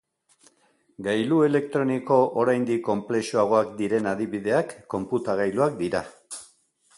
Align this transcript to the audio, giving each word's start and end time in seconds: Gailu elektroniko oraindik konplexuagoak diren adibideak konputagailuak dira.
Gailu 1.07 1.41
elektroniko 1.47 2.17
oraindik 2.43 2.81
konplexuagoak 2.87 3.77
diren 3.83 4.09
adibideak 4.13 4.75
konputagailuak 4.97 5.79
dira. 5.85 6.03